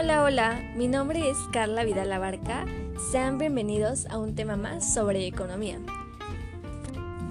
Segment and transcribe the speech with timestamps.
[0.00, 2.64] Hola, mi nombre es Carla Vidal Abarca.
[3.10, 5.80] Sean bienvenidos a un tema más sobre economía.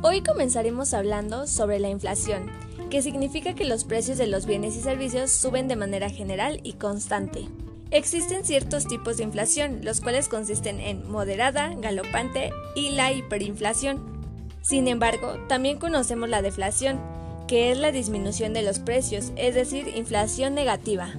[0.01, 2.51] Hoy comenzaremos hablando sobre la inflación,
[2.89, 6.73] que significa que los precios de los bienes y servicios suben de manera general y
[6.73, 7.47] constante.
[7.89, 14.27] Existen ciertos tipos de inflación, los cuales consisten en moderada, galopante y la hiperinflación.
[14.61, 16.99] Sin embargo, también conocemos la deflación,
[17.47, 21.13] que es la disminución de los precios, es decir, inflación negativa.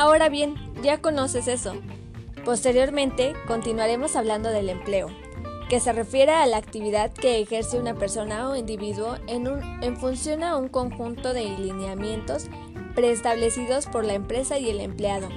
[0.00, 1.74] Ahora bien, ya conoces eso.
[2.42, 5.08] Posteriormente, continuaremos hablando del empleo,
[5.68, 10.56] que se refiere a la actividad que ejerce una persona o individuo en, función a
[10.56, 12.46] un conjunto de lineamientos
[12.94, 15.28] preestablecidos por la empresa y el empleado.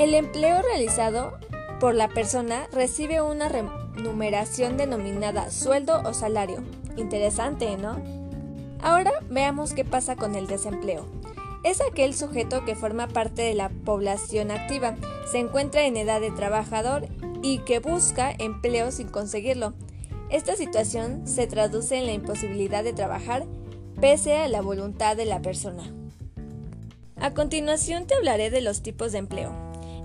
[0.00, 1.38] El empleo realizado
[1.78, 6.64] por la persona recibe una remuneración denominada sueldo o salario.
[6.96, 8.02] Interesante, ¿no?
[8.82, 11.21] Ahora veamos qué pasa con el desempleo
[11.64, 14.96] es aquel sujeto que forma parte de la población activa,
[15.30, 17.06] se encuentra en edad de trabajador
[17.42, 19.74] y que busca empleo sin conseguirlo.
[20.30, 23.46] Esta situación se traduce en la imposibilidad de trabajar
[24.00, 25.92] pese a la voluntad de la persona.
[27.16, 29.54] A continuación te hablaré de los tipos de empleo.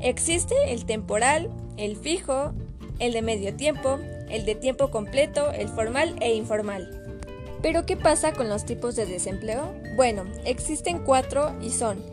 [0.01, 2.53] Existe el temporal, el fijo,
[2.99, 3.97] el de medio tiempo,
[4.29, 7.16] el de tiempo completo, el formal e informal.
[7.61, 9.73] Pero ¿qué pasa con los tipos de desempleo?
[9.95, 12.03] Bueno, existen cuatro y son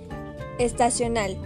[0.58, 1.36] estacional.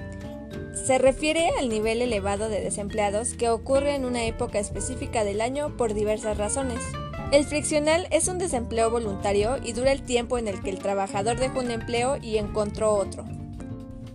[0.74, 5.76] Se refiere al nivel elevado de desempleados que ocurre en una época específica del año
[5.76, 6.80] por diversas razones.
[7.32, 11.38] El friccional es un desempleo voluntario y dura el tiempo en el que el trabajador
[11.38, 13.24] dejó un empleo y encontró otro.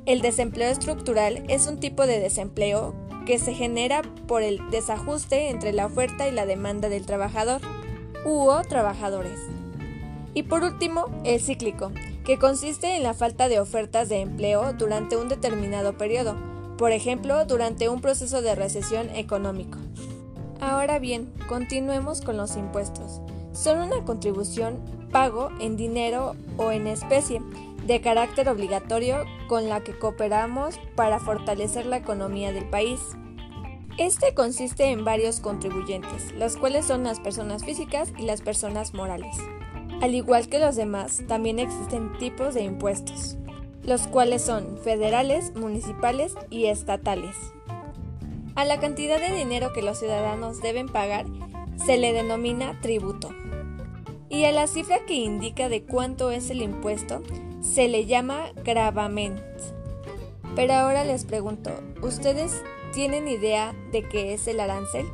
[0.06, 2.96] El desempleo estructural es un tipo de desempleo
[3.26, 7.62] que se genera por el desajuste entre la oferta y la demanda del trabajador
[8.26, 9.40] u trabajadores.
[10.34, 11.92] Y por último, el cíclico,
[12.26, 16.36] que consiste en la falta de ofertas de empleo durante un determinado periodo,
[16.78, 19.78] por ejemplo, durante un proceso de recesión económico.
[20.60, 23.22] Ahora bien, continuemos con los impuestos.
[23.52, 24.80] Son una contribución
[25.12, 27.42] pago en dinero o en especie
[27.86, 33.00] de carácter obligatorio con la que cooperamos para fortalecer la economía del país.
[33.98, 39.36] Este consiste en varios contribuyentes, los cuales son las personas físicas y las personas morales.
[40.04, 43.38] Al igual que los demás, también existen tipos de impuestos,
[43.84, 47.38] los cuales son federales, municipales y estatales.
[48.56, 51.26] A la cantidad de dinero que los ciudadanos deben pagar
[51.78, 53.30] se le denomina tributo.
[54.28, 57.24] Y a la cifra que indica de cuánto es el impuesto
[57.62, 59.42] se le llama gravamen.
[60.54, 61.72] Pero ahora les pregunto,
[62.02, 65.06] ¿ustedes tienen idea de qué es el arancel?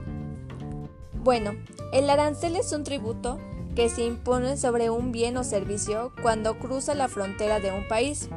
[1.13, 1.51] Bueno,
[1.94, 3.38] el arancel es un tributo
[3.79, 8.28] que se imponen sobre un bien o servicio cuando cruza la frontera de un país.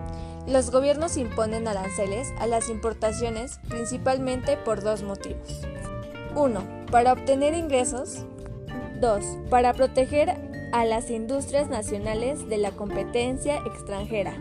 [0.47, 5.63] Los gobiernos imponen aranceles a las importaciones principalmente por dos motivos.
[6.37, 6.87] 1.
[6.93, 8.25] Para obtener ingresos.
[9.01, 9.25] 2.
[9.51, 10.37] Para proteger
[10.71, 14.35] a las industrias nacionales de la competencia extranjera.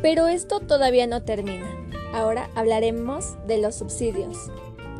[0.00, 1.70] Pero esto todavía no termina.
[2.14, 4.50] Ahora hablaremos de los subsidios.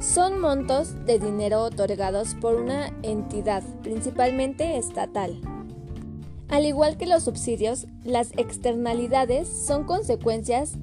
[0.01, 5.41] Son montos de dinero otorgados por una entidad, principalmente estatal.
[6.49, 10.75] Al igual que los subsidios, las externalidades son consecuencias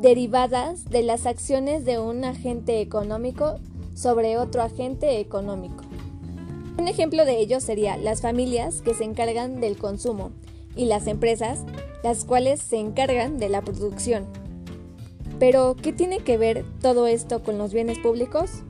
[0.00, 3.58] derivadas de las acciones de un agente económico
[3.94, 5.82] sobre otro agente económico.
[6.78, 10.30] Un ejemplo de ello sería las familias que se encargan del consumo
[10.76, 11.64] y las empresas,
[12.02, 14.43] las cuales se encargan de la producción.
[15.38, 18.62] Pero, ¿qué tiene que ver todo esto con los bienes públicos?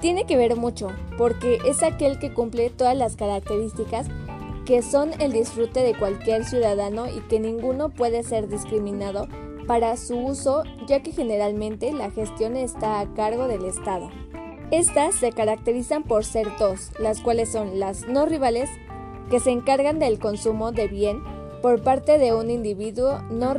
[0.00, 4.08] Tiene que ver mucho, porque es aquel que cumple todas las características
[4.66, 9.28] que son el disfrute de cualquier ciudadano y que ninguno puede ser discriminado
[9.66, 14.10] para su uso, ya que generalmente la gestión está a cargo del Estado.
[14.72, 18.68] Estas se caracterizan por ser dos, las cuales son las no rivales,
[19.30, 21.22] que se encargan del consumo de bien
[21.62, 23.54] por parte de un individuo no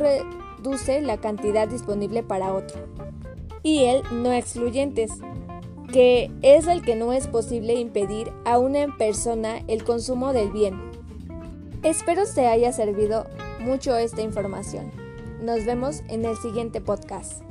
[1.02, 2.78] la cantidad disponible para otro.
[3.62, 5.10] Y el no excluyentes,
[5.92, 10.78] que es el que no es posible impedir a una persona el consumo del bien.
[11.82, 13.26] Espero te haya servido
[13.60, 14.90] mucho esta información.
[15.40, 17.42] Nos vemos en el siguiente podcast.